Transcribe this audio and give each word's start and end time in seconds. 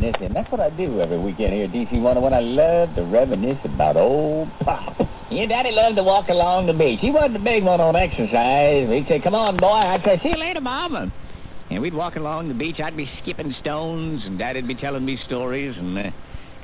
reminiscing. 0.00 0.32
That's 0.34 0.50
what 0.50 0.60
I 0.60 0.70
do 0.70 1.00
every 1.00 1.18
weekend 1.18 1.52
here 1.52 1.64
at 1.64 1.70
DC 1.70 1.92
101. 1.92 2.32
I 2.32 2.40
love 2.40 2.94
to 2.96 3.04
reminisce 3.04 3.58
about 3.64 3.96
old 3.96 4.48
Pop. 4.60 4.98
Your 5.30 5.46
daddy 5.46 5.70
loved 5.70 5.96
to 5.96 6.02
walk 6.02 6.28
along 6.28 6.66
the 6.66 6.72
beach. 6.72 6.98
He 7.00 7.10
wasn't 7.10 7.36
a 7.36 7.40
big 7.40 7.62
one 7.62 7.80
on 7.80 7.96
exercise. 7.96 8.88
He'd 8.88 9.06
say, 9.08 9.20
come 9.20 9.34
on, 9.34 9.56
boy. 9.56 9.68
I'd 9.68 10.02
say, 10.04 10.20
see 10.22 10.30
you 10.30 10.36
later, 10.36 10.60
Mom. 10.60 11.12
And 11.70 11.82
we'd 11.82 11.94
walk 11.94 12.16
along 12.16 12.48
the 12.48 12.54
beach. 12.54 12.80
I'd 12.80 12.96
be 12.96 13.08
skipping 13.22 13.54
stones, 13.60 14.22
and 14.24 14.38
Daddy'd 14.38 14.66
be 14.66 14.74
telling 14.74 15.04
me 15.04 15.18
stories, 15.26 15.76
and 15.76 15.96
uh, 15.96 16.02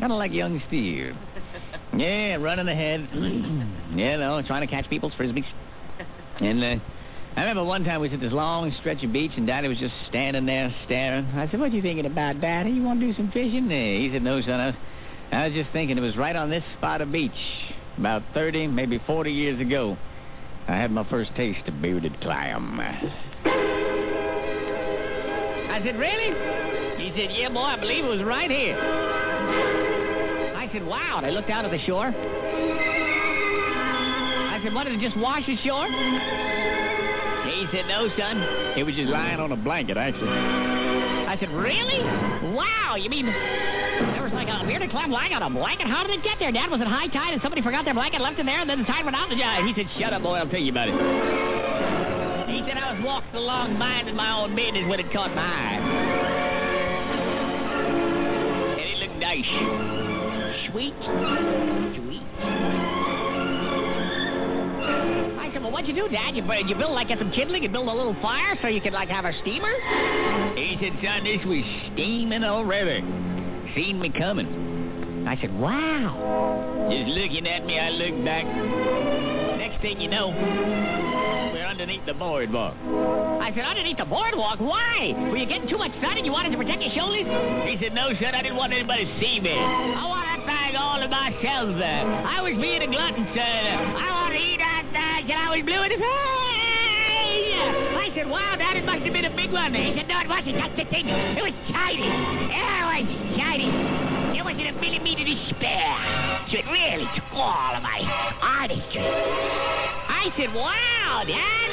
kind 0.01 0.11
of 0.11 0.19
like 0.19 0.33
young 0.33 0.61
Steve. 0.67 1.15
yeah, 1.97 2.35
running 2.37 2.69
ahead. 2.69 3.09
you 3.15 4.17
know, 4.19 4.43
trying 4.47 4.67
to 4.67 4.67
catch 4.67 4.89
people's 4.91 5.13
frisbees. 5.13 5.45
And 6.41 6.65
uh, 6.65 6.77
I 7.37 7.41
remember 7.41 7.65
one 7.65 7.85
time 7.85 8.01
we 8.01 8.09
was 8.09 8.15
at 8.15 8.21
this 8.21 8.33
long 8.33 8.75
stretch 8.81 9.05
of 9.05 9.13
beach, 9.13 9.33
and 9.37 9.47
Daddy 9.47 9.69
was 9.69 9.77
just 9.77 9.93
standing 10.09 10.47
there 10.47 10.75
staring. 10.87 11.27
I 11.27 11.47
said, 11.51 11.61
what 11.61 11.71
you 11.71 11.83
thinking 11.83 12.07
about, 12.07 12.41
Daddy? 12.41 12.71
You 12.71 12.83
want 12.83 12.99
to 13.01 13.07
do 13.07 13.15
some 13.15 13.31
fishing? 13.31 13.69
He 13.69 14.09
said, 14.11 14.23
no, 14.23 14.41
son. 14.41 14.59
I 14.59 14.67
was, 14.69 14.75
I 15.33 15.51
just 15.51 15.71
thinking 15.71 15.99
it 15.99 16.01
was 16.01 16.17
right 16.17 16.35
on 16.35 16.49
this 16.49 16.65
spot 16.79 17.03
of 17.03 17.13
beach, 17.13 17.31
about 17.99 18.23
30, 18.33 18.69
maybe 18.69 18.99
40 19.07 19.31
years 19.31 19.61
ago. 19.61 19.99
I 20.67 20.77
had 20.77 20.91
my 20.91 21.05
first 21.11 21.31
taste 21.37 21.69
of 21.69 21.83
bearded 21.83 22.19
clam. 22.23 22.81
I 22.81 23.01
said, 25.85 25.99
really? 25.99 26.33
He 27.05 27.11
said, 27.11 27.37
yeah, 27.37 27.51
boy, 27.51 27.61
I 27.61 27.79
believe 27.79 28.03
it 28.05 28.09
was 28.09 28.23
right 28.23 28.51
here. 28.51 28.79
I 30.57 30.71
said, 30.73 30.87
wow. 30.87 31.21
They 31.21 31.33
looked 31.33 31.51
out 31.51 31.67
at 31.67 31.71
the 31.71 31.85
shore. 31.85 32.07
I 34.49 34.59
said, 34.65 34.73
what, 34.73 34.85
did 34.85 34.95
it 34.95 35.01
just 35.07 35.19
wash 35.19 35.47
ashore? 35.47 35.87
He 37.47 37.67
said, 37.73 37.87
no, 37.87 38.09
son. 38.19 38.43
It 38.77 38.85
was 38.85 38.95
just 38.95 39.09
lying 39.09 39.41
on 39.41 39.53
a 39.53 39.57
blanket, 39.57 39.97
actually. 39.97 40.29
I 40.29 41.37
said, 41.39 41.51
really? 41.51 42.01
Wow, 42.55 42.97
you 42.97 43.11
mean 43.11 43.27
there 43.27 44.23
was 44.23 44.33
like 44.33 44.49
a 44.49 44.65
bearded 44.67 44.91
clam 44.91 45.11
lying 45.11 45.33
on 45.33 45.43
a 45.43 45.51
blanket? 45.51 45.87
How 45.87 46.03
did 46.03 46.19
it 46.19 46.25
get 46.25 46.39
there, 46.39 46.53
Dad? 46.53 46.71
Was 46.71 46.81
it 46.81 46.87
high 46.87 47.09
tide 47.09 47.33
and 47.33 47.43
somebody 47.43 47.63
forgot 47.63 47.85
their 47.85 47.95
blanket, 47.95 48.21
left 48.21 48.39
it 48.39 48.47
there, 48.47 48.61
and 48.61 48.71
then 48.71 48.79
the 48.81 48.85
tide 48.85 49.05
went 49.05 49.17
out? 49.17 49.31
And 49.31 49.69
He 49.69 49.75
said, 49.75 49.91
shut 49.99 50.13
up, 50.13 50.23
boy, 50.23 50.35
I'll 50.35 50.49
tell 50.49 50.61
you 50.61 50.71
about 50.71 50.89
it. 50.89 50.95
He 52.49 52.63
said 52.67 52.79
I 52.79 52.95
was 52.95 53.03
walking 53.05 53.35
along 53.35 53.79
minding 53.79 54.15
my 54.15 54.43
own 54.43 54.55
business 54.55 54.87
when 54.89 55.01
it 55.01 55.13
caught 55.13 55.35
my 55.35 55.43
eye. 55.43 55.79
And 58.79 58.87
it 58.87 58.99
looked 58.99 59.19
nice. 59.19 59.45
Sweet. 60.71 60.95
Sweet. 61.97 62.23
Well, 65.67 65.73
what'd 65.73 65.89
you 65.89 66.01
do, 66.01 66.09
Dad? 66.09 66.37
You, 66.37 66.45
you 66.69 66.77
build, 66.77 66.93
like, 66.93 67.09
get 67.09 67.19
some 67.19 67.33
kindling 67.33 67.65
and 67.65 67.73
build 67.73 67.89
a 67.89 67.93
little 67.93 68.15
fire 68.23 68.57
so 68.63 68.69
you 68.69 68.81
could, 68.81 68.93
like, 68.93 69.09
have 69.09 69.25
a 69.25 69.33
steamer? 69.43 69.75
He 70.55 70.79
said, 70.81 70.93
son, 71.03 71.25
this 71.25 71.45
was 71.45 71.65
steaming 71.93 72.45
already. 72.45 73.01
Seen 73.75 73.99
me 73.99 74.13
coming. 74.17 75.27
I 75.27 75.35
said, 75.41 75.53
wow. 75.59 76.87
Just 76.89 77.09
looking 77.09 77.49
at 77.49 77.67
me, 77.67 77.81
I 77.81 77.91
looked 77.91 78.25
back. 78.25 78.47
Next 79.59 79.83
thing 79.83 80.01
you 80.01 80.07
know, 80.09 80.29
we're 81.53 81.67
underneath 81.67 82.07
the 82.07 82.15
boardwalk. 82.15 82.77
I 83.43 83.51
said, 83.53 83.65
underneath 83.65 83.99
the 83.99 84.05
boardwalk? 84.05 84.61
Why? 84.61 85.19
Were 85.19 85.37
you 85.37 85.47
getting 85.47 85.69
too 85.69 85.79
much 85.79 85.91
sun 86.01 86.17
and 86.17 86.25
you 86.25 86.31
wanted 86.31 86.51
to 86.51 86.59
protect 86.59 86.81
your 86.81 86.95
shoulders? 86.95 87.27
He 87.67 87.77
said, 87.83 87.93
no, 87.93 88.15
son, 88.23 88.37
I 88.37 88.43
didn't 88.43 88.57
want 88.57 88.73
anybody 88.73 89.05
to 89.05 89.19
see 89.19 89.41
me. 89.41 89.51
Oh, 89.51 89.99
I 89.99 90.07
want 90.07 90.27
that 90.31 90.47
bag 90.47 90.77
all 90.79 91.01
to 91.01 91.09
myself. 91.09 91.75
I 91.75 92.41
was 92.41 92.55
being 92.55 92.83
a 92.83 92.87
glutton, 92.87 93.27
son. 93.35 93.67
I 93.99 94.26
was 95.57 95.65
blue 95.65 95.83
in 95.83 95.91
face. 95.91 96.01
I 97.97 98.13
said, 98.15 98.29
wow, 98.29 98.57
Dad, 98.57 98.77
it 98.77 98.85
must 98.85 99.03
have 99.05 99.13
been 99.13 99.25
a 99.25 99.35
big 99.35 99.51
one. 99.53 99.73
He 99.73 99.95
said, 99.97 100.07
no, 100.09 100.21
it 100.21 100.29
wasn't. 100.29 100.57
That's 100.57 100.77
the 100.77 100.85
thing. 100.93 101.09
It 101.09 101.41
was 101.41 101.57
tiny. 101.73 102.05
It 102.05 102.85
was 102.85 103.09
tiny. 103.41 103.73
It 104.37 104.45
wasn't 104.45 104.69
a 104.69 104.73
millimeter 104.77 105.25
to 105.25 105.37
spare. 105.57 106.45
So 106.53 106.59
it 106.61 106.67
really 106.69 107.09
took 107.17 107.25
all 107.33 107.73
of 107.73 107.83
my 107.83 108.05
artistry. 108.43 109.01
I 109.01 110.29
said, 110.37 110.53
wow, 110.53 111.25
Dad. 111.25 111.73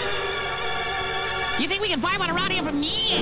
You 1.61 1.67
think 1.67 1.81
we 1.81 1.89
can 1.89 2.01
find 2.01 2.19
one 2.19 2.31
around 2.31 2.51
here 2.51 2.63
from 2.63 2.79
me? 2.79 3.19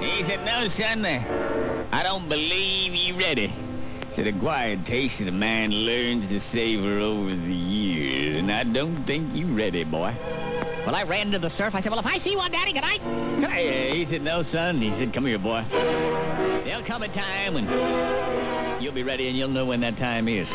He 0.00 0.24
said, 0.26 0.44
no, 0.44 0.68
son. 0.80 1.04
I 1.04 2.02
don't 2.02 2.28
believe 2.28 2.94
you 2.94 3.16
ready. 3.18 3.52
Said 4.16 4.28
acquired 4.28 4.86
taste 4.86 5.14
of 5.20 5.26
a 5.26 5.32
man 5.32 5.72
learns 5.72 6.28
to 6.30 6.40
savor 6.52 7.00
over 7.00 7.30
the 7.30 7.52
years, 7.52 8.38
and 8.38 8.52
I 8.52 8.62
don't 8.62 9.04
think 9.06 9.34
you 9.34 9.56
ready, 9.56 9.82
boy. 9.82 10.16
Well, 10.86 10.94
I 10.94 11.02
ran 11.02 11.34
into 11.34 11.40
the 11.40 11.50
surf. 11.58 11.74
I 11.74 11.82
said, 11.82 11.90
well, 11.90 11.98
if 11.98 12.06
I 12.06 12.22
see 12.22 12.36
one, 12.36 12.52
Daddy, 12.52 12.72
can 12.72 12.84
I? 12.84 12.98
Can 12.98 13.44
I? 13.44 13.94
He 13.96 14.06
said, 14.08 14.22
no, 14.22 14.44
son. 14.52 14.80
He 14.80 14.90
said, 14.90 15.12
come 15.12 15.26
here, 15.26 15.38
boy. 15.38 15.66
There'll 15.70 16.86
come 16.86 17.02
a 17.02 17.08
time 17.08 17.54
when 17.54 17.64
you'll 18.80 18.92
be 18.94 19.02
ready, 19.02 19.26
and 19.26 19.36
you'll 19.36 19.48
know 19.48 19.66
when 19.66 19.80
that 19.80 19.96
time 19.96 20.28
is. 20.28 20.46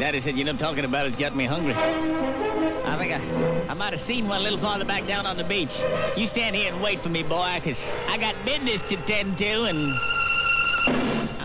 Daddy 0.00 0.22
said, 0.24 0.36
you 0.36 0.42
know, 0.42 0.56
talking 0.56 0.84
about 0.84 1.06
it's 1.06 1.16
got 1.16 1.36
me 1.36 1.46
hungry. 1.46 1.74
I 1.74 2.98
think 2.98 3.12
I, 3.12 3.70
I 3.70 3.74
might 3.74 3.92
have 3.92 4.04
seen 4.08 4.26
one 4.26 4.40
a 4.40 4.42
little 4.42 4.60
farther 4.60 4.84
back 4.84 5.06
down 5.06 5.26
on 5.26 5.36
the 5.36 5.44
beach. 5.44 5.70
You 6.16 6.28
stand 6.32 6.56
here 6.56 6.72
and 6.72 6.82
wait 6.82 7.02
for 7.04 7.08
me, 7.08 7.22
boy, 7.22 7.60
because 7.62 7.78
I 8.08 8.18
got 8.18 8.34
business 8.44 8.80
to 8.90 8.96
tend 9.06 9.38
to, 9.38 9.62
and 9.64 9.94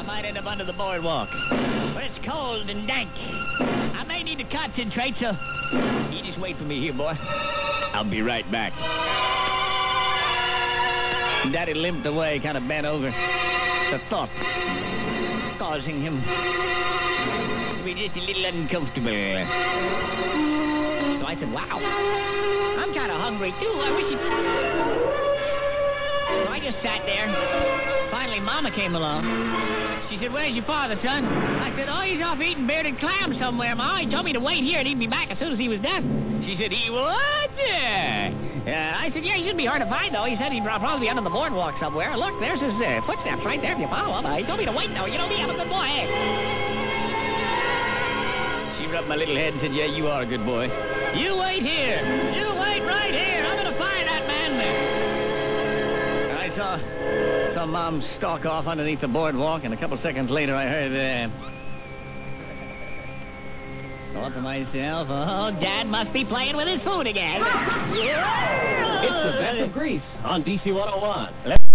I 0.02 0.04
might 0.04 0.26
end 0.26 0.36
up 0.36 0.48
under 0.48 0.66
the 0.66 0.74
boardwalk. 0.74 1.30
But 1.30 2.04
it's 2.04 2.18
cold 2.28 2.68
and 2.72 2.88
dank. 2.88 3.12
I 3.14 4.04
may 4.04 4.24
need 4.24 4.40
to 4.40 4.44
concentrate, 4.46 5.14
so 5.20 5.38
you 6.10 6.24
just 6.26 6.40
wait 6.40 6.58
for 6.58 6.64
me 6.64 6.82
here, 6.82 6.94
boy. 6.94 7.14
I'll 7.94 8.10
be 8.10 8.24
right 8.24 8.52
back. 8.52 8.74
Daddy 11.54 11.76
limped 11.76 12.08
away, 12.08 12.40
kind 12.40 12.58
of 12.58 12.68
bent 12.68 12.88
over. 12.88 13.12
The 13.12 14.00
thought 14.10 14.32
causing 15.60 16.02
him 16.02 16.20
to 17.78 17.84
be 17.86 17.94
just 17.94 18.18
a 18.18 18.22
little 18.22 18.46
uncomfortable. 18.46 19.06
So 21.22 21.28
I 21.28 21.36
said, 21.40 21.52
wow, 21.54 21.78
I'm 22.82 22.92
kind 22.96 23.12
of 23.12 23.22
hungry, 23.22 23.52
too. 23.52 23.80
I 23.80 23.92
wish 23.92 24.06
you... 24.10 24.18
So 26.44 26.52
I 26.52 26.60
just 26.60 26.82
sat 26.82 27.06
there. 27.06 28.01
Finally, 28.12 28.42
Mama 28.42 28.70
came 28.76 28.94
along. 28.94 29.24
She 30.12 30.20
said, 30.20 30.32
where's 30.34 30.54
your 30.54 30.66
father, 30.66 31.00
son? 31.02 31.26
I 31.26 31.72
said, 31.76 31.88
oh, 31.88 32.02
he's 32.04 32.22
off 32.22 32.40
eating 32.42 32.68
bearded 32.68 33.00
clams 33.00 33.40
somewhere, 33.40 33.74
Ma. 33.76 34.00
He 34.00 34.12
told 34.12 34.26
me 34.26 34.34
to 34.34 34.40
wait 34.40 34.64
here 34.64 34.80
and 34.80 34.88
he'd 34.88 35.00
be 35.00 35.08
back 35.08 35.32
as 35.32 35.40
soon 35.40 35.54
as 35.54 35.60
he 35.60 35.70
was 35.70 35.80
done. 35.80 36.44
She 36.46 36.58
said, 36.60 36.72
he 36.72 36.90
would? 36.92 37.56
Yeah, 37.56 39.00
I 39.00 39.10
said, 39.14 39.24
yeah, 39.24 39.38
he 39.38 39.44
shouldn't 39.44 39.58
be 39.58 39.66
hard 39.66 39.82
to 39.82 39.88
find, 39.90 40.14
though. 40.14 40.26
He 40.26 40.36
said 40.36 40.52
he'd 40.52 40.64
probably 40.64 41.08
be 41.08 41.10
under 41.10 41.24
the 41.24 41.32
boardwalk 41.32 41.80
somewhere. 41.80 42.16
Look, 42.18 42.38
there's 42.40 42.60
his 42.60 42.76
uh, 42.76 43.02
footsteps 43.08 43.42
right 43.46 43.62
there 43.62 43.74
if 43.74 43.80
you 43.80 43.88
follow 43.88 44.20
him. 44.20 44.26
Uh, 44.26 44.38
he 44.38 44.44
told 44.44 44.60
me 44.60 44.66
to 44.66 44.76
wait, 44.76 44.92
though. 44.94 45.08
You 45.08 45.18
know 45.18 45.28
me, 45.32 45.42
I'm 45.42 45.50
a 45.50 45.58
good 45.58 45.72
boy? 45.72 45.88
She 48.78 48.86
rubbed 48.92 49.08
my 49.08 49.16
little 49.16 49.36
head 49.40 49.54
and 49.56 49.62
said, 49.64 49.74
yeah, 49.74 49.88
you 49.88 50.12
are 50.12 50.22
a 50.22 50.30
good 50.30 50.46
boy. 50.46 50.68
You 51.16 51.40
wait 51.40 51.64
here. 51.64 52.04
You 52.36 52.54
wait 52.60 52.84
right 52.86 53.14
here. 53.16 53.48
I'm 53.48 53.56
going 53.58 53.72
to 53.72 53.80
find 53.80 54.06
that 54.06 54.28
man. 54.28 54.60
I 56.38 56.52
saw, 56.54 56.78
saw 57.62 57.68
Mom 57.68 58.04
stalk 58.18 58.46
off 58.46 58.66
underneath 58.66 59.02
the 59.02 59.08
boardwalk, 59.08 59.64
and 59.64 59.74
a 59.74 59.78
couple 59.78 59.98
seconds 60.02 60.32
later 60.32 60.56
I 60.56 60.64
heard, 60.64 60.92
uh, 60.92 61.30
Thought 64.14 64.34
to 64.34 64.42
myself, 64.42 65.08
oh, 65.10 65.52
Dad 65.62 65.86
must 65.88 66.12
be 66.12 66.26
playing 66.26 66.58
with 66.58 66.68
his 66.68 66.82
food 66.82 67.08
again. 67.08 67.42
It's 69.02 69.12
the 69.12 69.42
best 69.42 69.60
of 69.60 69.74
Grease 69.74 70.02
on 70.24 70.44
DC 70.44 70.72
101. 70.72 71.71